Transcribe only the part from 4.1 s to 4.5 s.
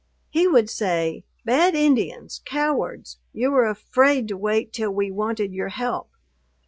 to